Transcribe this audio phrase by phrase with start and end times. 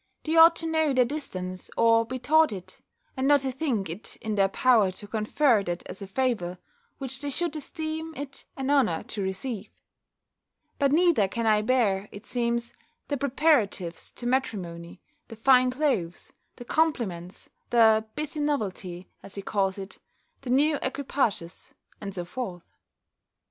[0.23, 2.81] They ought to know their distance, or be taught it,
[3.15, 6.57] and not to think it in their power to confer that as a favour,
[6.97, 9.69] which they should esteem it an honour to receive.
[10.79, 12.73] But neither can I bear, it seems,
[13.09, 19.77] the preparatives to matrimony, the fine clothes, the compliments, the busy novelty, as he calls
[19.77, 19.99] it,
[20.41, 22.63] the new equipages, and so forth.